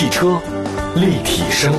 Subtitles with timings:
[0.00, 0.40] 汽车
[0.96, 1.74] 立体声，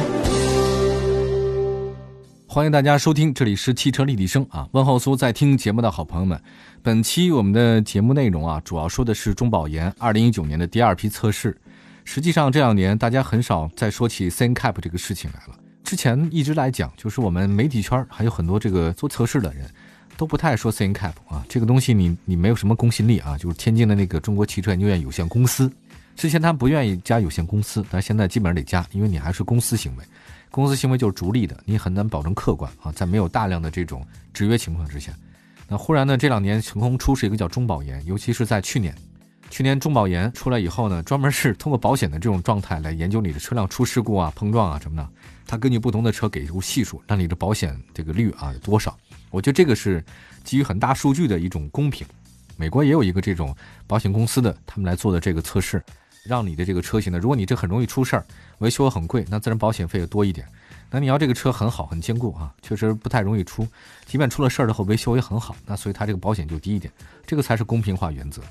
[2.46, 4.68] 欢迎大家收听，这里是汽车立体声啊！
[4.74, 6.40] 问候所有在听节目的好朋友们。
[6.84, 11.58] 本期我们的节目内容啊，主要说的是中保研二零一九年的第二批测试。
[12.06, 15.60] 实际上这两年大家很少再说起 C N CAP 这个事情来了。
[15.84, 19.68] 之前一直来讲，就是我们媒体圈还有很多这个做测试的人。
[20.16, 23.36] 都不太说 C N CAP 啊，这个东西你你没有什么公信力啊。
[23.36, 25.72] 就是天津的那个中国汽车研究院有限公司，
[26.16, 30.04] 之前他们不愿意加有限公司，但现在基本上得加，因为你还是公司行为，
[30.50, 32.92] 公司行为就是逐利的，你很难保证客观啊。
[32.92, 35.12] 在没有大量的这种制约情况之下，
[35.68, 38.96] 那忽然呢，这两年横空出世一个叫中保研，尤其是在去年，
[39.50, 45.10] 去年中保研出来以后呢，专门是通过保险的这种状态来研究你的车辆出事故啊、碰撞啊什么的，
[45.48, 48.96] 它根据不同的车给出系数，让你的保险这个率啊有多少。
[49.32, 50.04] 我觉得这个是
[50.44, 52.06] 基于很大数据的一种公平。
[52.58, 53.56] 美国也有一个这种
[53.88, 55.84] 保险公司的，他们来做的这个测试，
[56.24, 58.26] 让你的这个车型呢，如果你这很容易出事儿，
[58.60, 60.48] 维修很贵，那自然保险费也多一点。
[60.90, 63.68] 那你要这个车很好很坚固啊，确实不太容易出，
[64.06, 66.94] 即便出了事儿之后维修也很好，那所以它这个保险就低一点。
[67.26, 68.42] 这个才是公平化原则，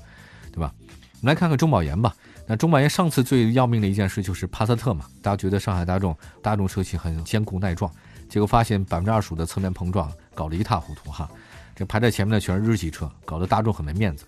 [0.51, 0.73] 对吧？
[0.79, 2.15] 我们来看看中保研吧。
[2.47, 7.89] 那中保研上次最要命的一件事就是帕萨特嘛，大家觉得上海大众大众车型很坚固耐撞。
[8.27, 11.29] 结果发现百分之二十五的侧面碰撞，搞得一塌糊涂哈。
[11.75, 14.25] 这排在前面的全是日系车，搞得大众很没面子。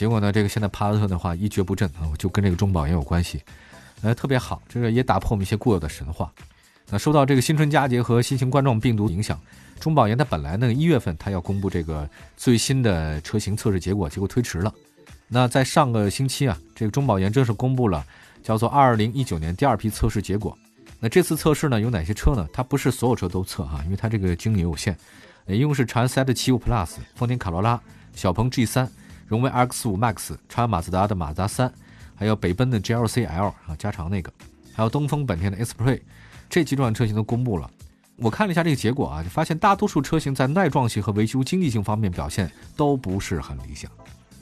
[0.00, 3.38] 结果呢，这个现在帕萨特的话一蹶不振啊，就跟这个中保研有关系，
[4.00, 6.32] 呃，特别好，这个也打破我们一些固有的神话。
[6.88, 9.38] 那受到这个新春佳节和新型冠状病毒影响，
[9.78, 14.72] 中保研它本来呢一月份它要公布这个最新的车型测试结果，结果推迟了。
[15.28, 18.02] 那在上个星期啊，这个中保研正式公布了
[18.42, 20.56] 叫做二零一九年第二批测试结果。
[20.98, 22.48] 那这次测试呢，有哪些车呢？
[22.54, 24.96] 它不是所有车都测哈，因为它这个精力有限。
[25.46, 27.78] 一共是长安 CS75 Plus、丰田卡罗拉、
[28.14, 28.88] 小鹏 G3、
[29.30, 31.70] 荣威 RX5 Max、长安马自达的马自达3，
[32.16, 34.32] 还有北奔的 GLC-L 啊，加长那个，
[34.74, 36.00] 还有东风本田的 Esprit，
[36.48, 37.70] 这几款车型都公布了。
[38.16, 43.88] 我看了一下这个结果啊，就发现大多数车型在耐撞性和维修经济性方面表现都不是很理想，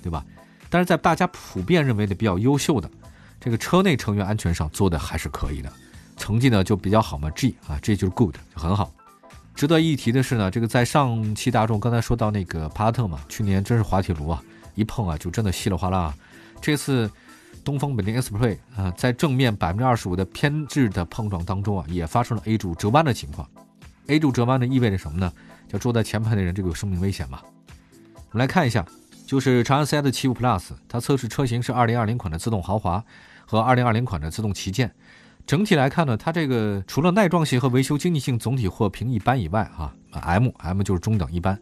[0.02, 0.24] 对吧？
[0.70, 2.90] 但是在大家普遍认为的比较优秀的
[3.38, 5.70] 这个车内成员安全上做的还是可以的。
[6.16, 8.90] 成绩呢就比较好嘛，G 啊，这就是 good，就很好。
[9.54, 14.42] 值得一提的是呢，这个在上汽大众刚才说到那个帕萨特嘛，去年真是滑铁卢啊，
[14.78, 16.14] 一碰啊就真的稀里哗啦。
[16.60, 17.10] 这次
[17.64, 23.48] 东风本田 Esprit 啊，在正面百分之二十五的偏置的碰撞当中啊，也发生了 A 柱折弯的情况。
[24.06, 25.32] A 柱折弯呢意味着什么呢？
[25.68, 27.40] 就坐在前排的人这个有生命危险嘛。
[28.30, 28.86] 我们来看一下，
[29.26, 33.04] 就是长安 CS75 Plus，它测试车型是2020款的自动豪华
[33.44, 34.90] 和2020款的自动旗舰。
[35.46, 41.58] 整体来看呢，它这个除了耐撞性和维修经济性总体获评一般以外，啊，M M 就是中等一般，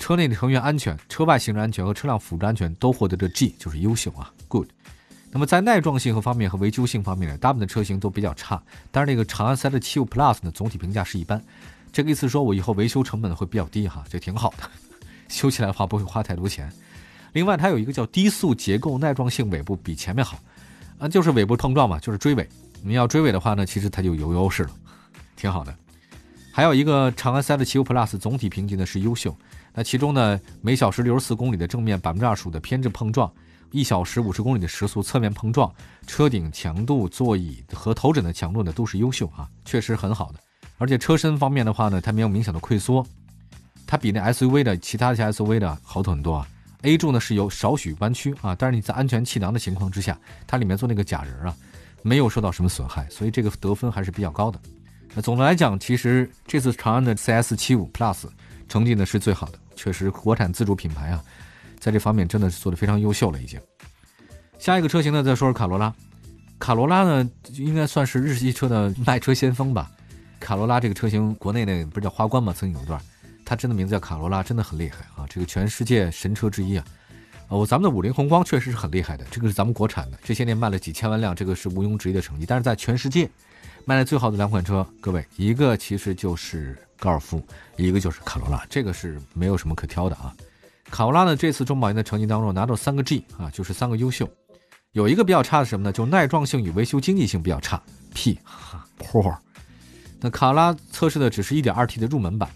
[0.00, 4.68] 车内的成员安全、车外行人安全和车辆辅助安全都获得的 G 就是优秀啊，Good。
[5.30, 11.40] 那么在耐撞性和方面和维修性方面呢，大部分的车型都比较差，但是那个长安 CS75 Plus 呢，总体评价是一般。
[11.92, 14.68] 这个意思说我以后维修成本会比较低哈，这挺好的，
[15.28, 16.72] 修起来的话不会花太多钱。
[17.32, 20.40] 另外它有一个叫低速结构耐撞性尾部比前面好，
[20.98, 22.48] 啊，就是尾部碰撞嘛，就是追尾。
[22.82, 24.70] 你要追尾的话呢，其实它就有优势了，
[25.36, 25.72] 挺好的。
[26.52, 29.36] 还有一个长安 CS75 Plus 总体评级呢是优秀，
[29.74, 33.32] 那其中呢每小时六十四公里的正面百分之二十五的偏置碰撞，
[33.70, 35.72] 一小时五十公里的时速侧面碰撞，
[36.06, 40.40] 车顶强度、座椅和头枕的强度呢都是优秀啊，确实很好的。
[40.78, 43.06] 而且车身方面的话呢，它没有明显的溃缩，
[43.86, 46.48] 它比那 SUV 的其他一些 SUV 的好很多啊。
[46.82, 51.54] A 柱呢是有少许弯曲啊，但是你在安全气囊的情况之下，它里面做那个假人啊。
[52.02, 54.58] 没有受到什么损害，所以这个得分还是比较高的。
[55.14, 58.24] 那总的来讲，其实这次长安的 CS75 Plus
[58.70, 61.22] 成绩呢是最好的，确实国产自主品牌啊，
[61.80, 63.60] 在这方面真的是做的非常优秀了已经。
[64.58, 65.92] 下一个车型呢，再说说卡罗拉。
[66.58, 69.90] 卡罗拉呢，应该算是日系车的卖车先锋吧。
[70.38, 72.54] 卡罗拉这个车型，国内那不是叫花冠吗？
[72.56, 73.00] 曾经有一段，
[73.44, 76.84] 它真的名字叫卡罗拉，真的很厉害啊，这个全世界神车之一啊。
[77.48, 82.46] 哦，咱们的五菱宏光确实是很厉害的，这个是咱们国产的，这些年卖了几千万辆，这个是毋庸置疑的成绩。
[82.46, 83.28] 但是在全世界
[83.84, 87.42] 卖的最好的两款车，各位，一个其实就是高尔夫，
[87.76, 90.32] 一个就是卡罗拉，这个是没有什么可挑的啊。
[90.90, 94.28] 卡罗拉呢，这次中保研的成绩当中拿到三个 G 啊，就是三个优秀，
[94.92, 95.92] 有一个比较差的什么呢？
[95.92, 97.82] 就耐撞性与维修经济性比较差
[98.14, 99.36] ，P，poor。
[100.20, 102.48] 那卡罗拉测试的只是一点二 T 的入门版。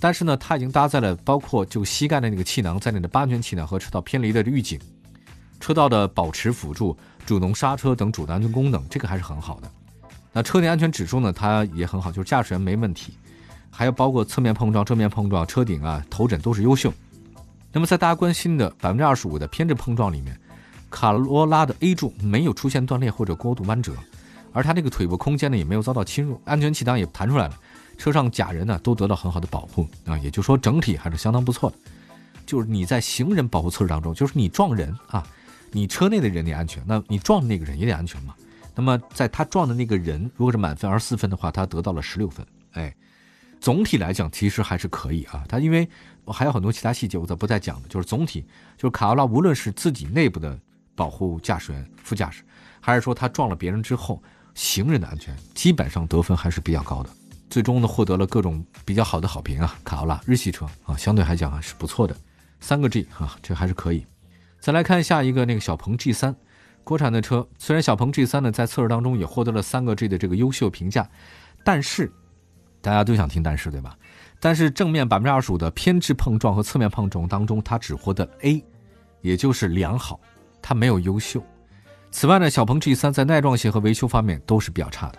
[0.00, 4.80] 但是呢，它已经搭载了包括就膝盖的那个气囊在内的八安全气囊和车道偏离的预警、
[5.60, 9.70] 车道的保持辅助、主动刹车等主动安全功能，这个还是很好的。
[10.32, 13.16] 那车内安全指数呢，它也很好，就是驾驶员没问题。
[13.74, 16.92] 还有包括侧面碰撞、正面碰撞、车顶啊、头枕都是优秀。
[17.72, 20.38] 那么在大家关心的百分之二十五的偏置碰撞里面，
[20.90, 23.94] 卡罗拉的 A 柱没有出现断裂或者过度弯折，
[24.52, 27.58] 而它这个腿部空间呢也没有遭到侵入，安全气囊也弹出来了，
[27.96, 31.76] 车上假人呢都得到很好的保护啊，也就是说整体还是相当不错的。
[32.44, 35.26] 就是你在行人保护测试当中，就是你撞人啊，
[35.70, 38.34] 你车内的人得安全，那你撞的那个人也得安全嘛。
[38.74, 42.44] 那么在他撞的那个人，如果是满分二十四分的话，他得到了十六分。
[42.72, 42.94] 哎，
[43.62, 45.44] 总体来讲其实还是可以啊。
[45.48, 45.88] 它因为
[46.26, 47.88] 还有很多其他细节，我则不再讲了。
[47.88, 48.44] 就是总体，
[48.76, 50.58] 就是卡罗拉无论是自己内部的
[50.96, 52.42] 保护驾驶员、副驾驶，
[52.80, 54.20] 还是说他撞了别人之后
[54.52, 57.10] 行人的安全，基本上得分还是比较高的。
[57.48, 59.78] 最终呢，获得了各种比较好的好评啊。
[59.84, 62.16] 卡罗拉日系车啊，相对来讲还是不错的，
[62.58, 64.04] 三个 G 啊，这还是可以。
[64.58, 66.34] 再来看下一个那个小鹏 G 三。
[66.84, 71.08] 国产的车虽然小鹏 G3 呢在测试当中也获得了三个 G 的这个优秀评价，
[71.64, 72.12] 但是
[72.82, 73.96] 大家都想听但是对吧？
[74.38, 78.62] 但是正面百分之二十五的偏置碰撞和侧面碰撞当中，它只获得 A，
[79.20, 80.20] 也就是良好，
[80.60, 81.42] 它没有优秀。
[82.10, 85.18] 此外呢，小鹏 G3 在耐撞性和维修方面都是比较差的。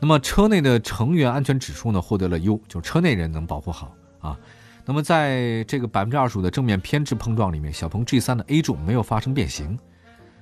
[0.00, 4.38] 那么车内的成员安全指数呢获得了优，就是车内人能保护好啊。
[4.86, 9.78] 那么在这个百分之二十五的正面偏置碰撞里面，小鹏 G3 的 A 柱没有发生变形。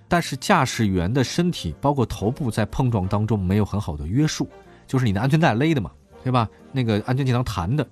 [0.09, 4.47] 但是驾驶员的身体，包括头部，在碰撞当中没有很好的约束，
[4.87, 5.91] 就是你的安全带勒的嘛，
[6.23, 6.49] 对吧？
[6.73, 7.87] 那个安全气囊弹的，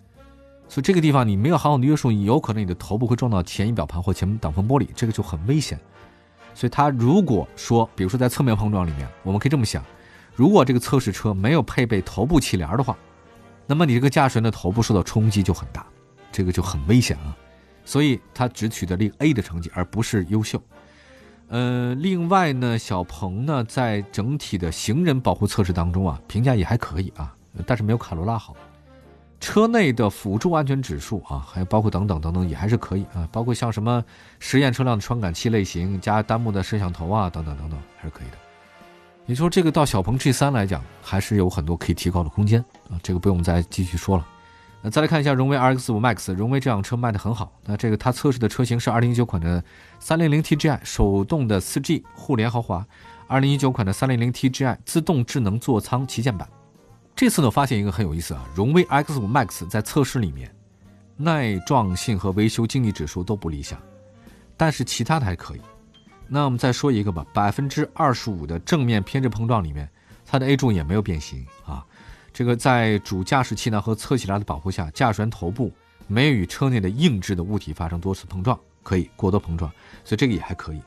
[0.69, 5.79] 所以这个地方你没有好好的约束，你有可能你的头部会撞到前仪表盘或前挡风玻璃，这个就很危险。
[6.55, 9.85] 所以他如果说，比如说在侧面碰撞里面，我们可以这么想：
[10.35, 12.97] 如果这个测试车没有配备头部气帘的话，
[13.67, 15.87] 那么你这个驾驶员的头部受到冲击就很大，
[16.33, 17.37] 这个就很危险啊。
[17.85, 20.63] 所以他只取得了 A 的成绩，而不是优秀。
[21.49, 27.35] 呃，另外呢，小鹏呢在整体的行人保护测试当中啊，评价也还可以啊，
[27.67, 28.57] 但是没有卡罗拉好。
[29.41, 34.05] 车内的辅助安全指数啊，还有包括等等等等也还是可以啊，包括像什么
[34.39, 38.37] 实验车辆的传感器类型加单目的摄像头啊，等等等等还是可以的。
[39.25, 44.27] 你说这个到小鹏 G3 来讲，还是有很多可以提高的空间啊，这个不用再继续说了。
[44.83, 47.53] 那再来看一下荣威 RX5 Max，荣威这辆车卖的很好。
[47.65, 49.63] 那这个它测试的车型是2019款的
[50.03, 52.87] 300TGI 手动的 4G 互联豪华
[53.29, 56.47] ，2019款的 300TGI 自动智能座舱旗舰版。
[57.21, 60.51] 这次呢，发现一个很有意思啊，荣威 X5 Max 在测试里面
[61.19, 63.79] 耐撞性和维修经济指数都不理想，
[64.57, 65.61] 但是其他的还可以。
[66.27, 69.87] 那我们再说一个吧，百分之二十五的正面偏置碰撞里面，
[70.25, 71.85] 它的 A 柱也没有变形啊。
[72.33, 75.71] 这个在主驾驶气囊和侧气囊的保护下，驾驶员头部
[76.07, 79.71] 没有与车内的硬质的物体发生多次碰撞，可以过多碰撞，
[80.07, 80.81] 所以这个也还可以。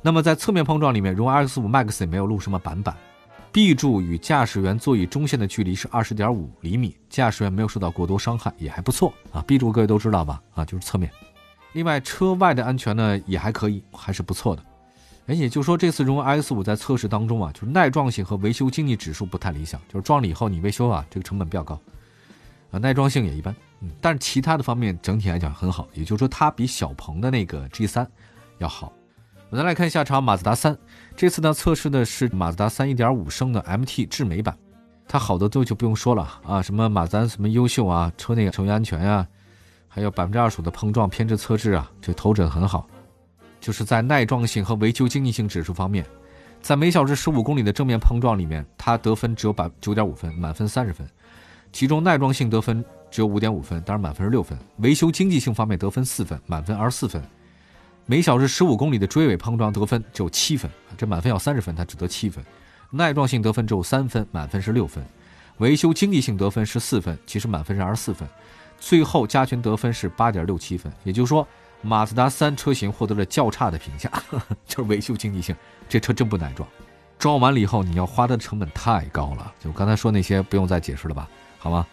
[0.00, 2.96] 那么在侧面碰撞里面，荣威 X5 Max 也没有录什么板板
[3.56, 9.42] ，B 柱与驾驶员座椅中线的距离是二十点五厘米，驾驶员没有受到过多伤害，也还不错啊。
[9.46, 10.42] B 柱各位都知道吧？
[10.54, 11.10] 啊，就是侧面。
[11.72, 14.62] 另外，车外的安全呢也还可以，还是不错的。
[15.28, 21.80] 哎，也就是说，这次荣威 ix 五在测试当中啊，就是耐撞性和维修经济指数不太理想，就是撞了以后你维修啊，这个成本比较高，
[22.72, 28.06] 啊，耐撞性也一般，嗯，但是其他的方面整体来讲很好，也就是说它比小鹏的那个 G 三
[28.58, 28.92] 要好。
[29.48, 30.76] 我们再来看一下长马自达三，
[31.14, 34.56] 这次呢测试的是马自达三1.5升的 MT 智美版，
[35.06, 39.24] 它好的都就不用说了啊，什么马自达什么优秀啊，车内成员安全呀，
[39.86, 42.88] 还有百分之二十五的碰撞偏置测试啊，这头枕很好。
[43.60, 46.04] 就是在耐撞性和维修经济性指数方面，
[46.60, 51.08] 在每小时十五公里的正面碰撞里面，它得分只有百九点五分，满分三十分。
[51.72, 54.58] 其中耐撞性得分只有五点五分，当然满分是六分。
[54.78, 57.22] 维修经济性方面得分四分，满分二十四分。
[58.06, 62.44] 每小时十五公里的追尾碰撞得分只有七分，这满分要三十分，它只得七分。
[62.90, 65.04] 耐撞性得分只有三分，满分是六分。
[65.58, 68.28] 维修经济性得分是四分，其实满分是二十四分。
[68.78, 71.46] 最后加权得分是八点六七分，也就是说。
[71.82, 74.10] 马自达三车型获得了较差的评价，
[74.66, 75.54] 就是维修经济性，
[75.88, 76.66] 这车真不耐撞，
[77.18, 79.52] 撞完了以后你要花的成本太高了。
[79.62, 81.86] 就刚才说那些不用再解释了吧，好吗？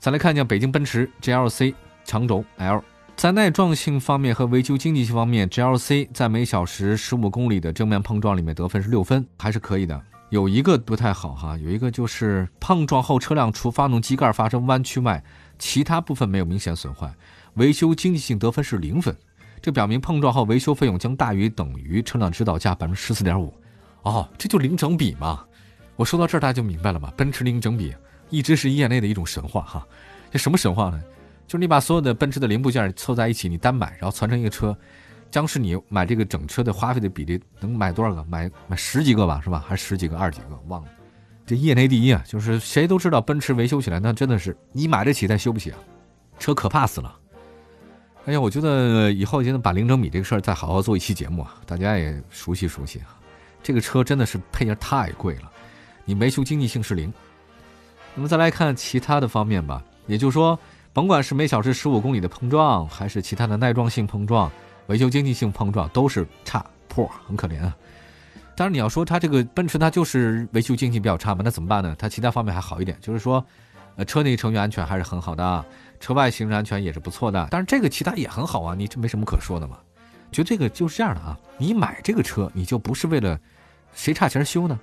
[0.00, 1.72] 再来看一下北京奔驰 GLC
[2.04, 2.82] 长轴 L，
[3.18, 10.00] 在耐撞性方面和维修经济性方面，GLC 在每小时十五公里的正面碰撞里面得分是六分，还是可以的。
[10.30, 15.20] 有一个不太好哈，有一个就是碰撞后车辆除发动机盖发生弯曲外，
[15.58, 17.12] 其他部分没有明显损坏，
[17.54, 19.12] 维修经济性得分是零分。
[19.60, 23.52] 这表明碰撞后维修费用将大于等于车辆指导价百分之十四点五，
[24.02, 25.44] 哦，这就零整比嘛。
[25.96, 27.12] 我说到这儿，大家就明白了吧？
[27.16, 27.92] 奔驰零整比
[28.30, 29.84] 一直是业内的一种神话哈。
[30.30, 31.02] 这什么神话呢？
[31.48, 34.76] 就是你把所有的奔驰的零部件凑在一起，你单买，然后攒成一个车，
[35.30, 38.22] 将是你买这个整车的花费的比例能买多少个？
[38.24, 39.64] 买买十几个吧，是吧？
[39.66, 40.60] 还是十几个、二十几个？
[40.68, 40.88] 忘了。
[41.46, 45.78] 这业内第一啊，就是谁都知道奔驰维修起来那真的是你买得起但修不起啊，
[46.38, 47.18] 车可怕死了。
[48.26, 53.16] 哎呀，我觉得以后就能把零整米这个事儿再好好做一期节目啊，大家也熟悉熟悉啊。
[53.62, 55.50] 这个车真的是配件太贵了，
[56.04, 57.10] 你维修经济性是零。
[58.14, 60.58] 那么再来看其他的方面吧，也就是说，
[60.98, 64.50] 甭管是每小时十五公里的碰撞，还是其他的耐撞性碰撞、
[64.88, 67.72] 维修经济性碰撞，都是差破，很可怜啊。
[68.56, 71.94] 当然，你要说它这个奔驰它就是维修经济比较差嘛，那怎么办呢？
[71.96, 73.46] 它其他方面还好一点，就是说，
[73.94, 75.64] 呃，车内成员安全还是很好的，
[76.00, 77.46] 车外行人安全也是不错的。
[77.48, 79.78] 但是这个其他也很好啊，你这没什么可说的嘛。
[80.32, 83.38] 就这个就是这样的啊，你买这个车你就不是为了
[83.94, 84.76] 谁差钱修呢？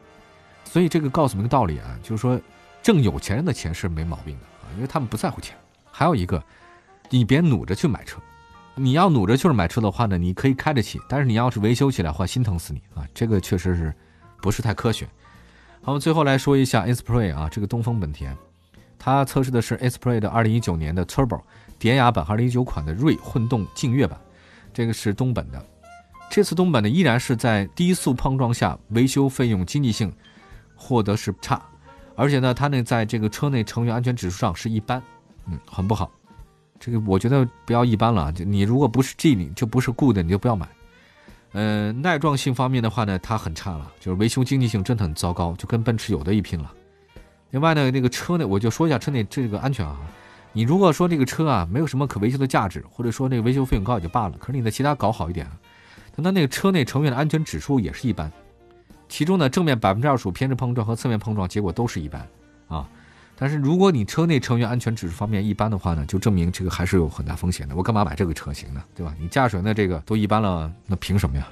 [0.63, 2.39] 所以这个告诉我们一个道理啊，就是说
[2.81, 5.57] 挣有钱人的钱是没毛病的啊，因为他们不在乎钱。
[5.97, 6.43] 还有一个，
[7.09, 8.19] 你别努着去买车，
[8.75, 13.07] 你要努着就是买车的话呢，你可以开得起，但是你要是维修起来话，心疼死你啊！
[13.13, 13.95] 这个确实是
[14.41, 15.05] 不是太科学。
[15.81, 18.35] 好，我们最后来说一下 Esprit 啊，这个东风本田，
[18.99, 21.39] 它测试的是 Inspire 的2019年的 Turbo
[21.79, 24.19] 典雅版2019款的锐混动劲越版。
[24.73, 25.65] 这个是东本的，
[26.29, 30.13] 这次东本呢依然是在低速碰撞下维修费用经济性
[30.75, 31.61] 获得是差，
[32.17, 35.01] 而且呢它那在这个车内成员安全指数上是一般，
[35.47, 36.11] 嗯，很不好。
[36.79, 40.67] 这个我觉得不要一般了，就你如果不是 G 你就不是 Good，你就不要买。
[41.53, 46.71] 呃，耐撞性方面的话呢，它很差了，就是维修经济性真的很糟糕，就跟奔驰有的一拼了。
[47.51, 49.97] 另外呢，那个车内我就说一下车内这个安全啊。
[50.51, 55.57] 你如果说这个车啊没有什么可维修的价值，或者说那个维修费用高也就罢了，可是你的其他搞好一点啊，
[56.15, 58.29] 但它那个车内成员的安全指数也是一般，
[59.07, 62.27] 其中呢正面百分之二十五偏置碰撞和侧面碰撞结果都是一般
[62.67, 62.87] 啊。
[63.37, 67.75] 但是如果你车内成员安全指数方面一般的话呢，就证明这个还是有很大风险的。
[67.75, 68.83] 我干嘛买这个车型呢？
[68.95, 69.13] 对吧？
[69.19, 71.47] 你驾驶员的这个都一般了，那凭什么呀？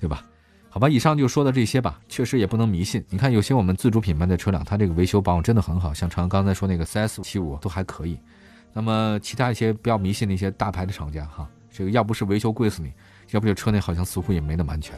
[0.00, 0.24] 对吧？
[0.70, 2.00] 好吧，以上就说到这些吧。
[2.08, 3.04] 确实也不能迷信。
[3.08, 8.18] 你看有些我们自主品牌的车辆，它这个维修保养真的很好，像常刚才说那个 CS 七五都还可以。
[8.72, 12.92] 那么其他一些不要迷信的一些大牌的厂家哈，这个要不是维修贵死你，
[13.30, 14.94] 要不就车内好像似乎也没那么安全。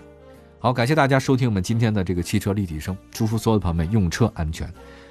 [0.58, 4.68] 好，感谢大家收听我们今天的这个汽车立体声，祝福所有的朋友们用车安全，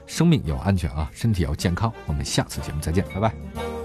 [0.07, 1.93] 生命要安全啊，身体要健康。
[2.07, 3.76] 我们下次节目再见，拜拜。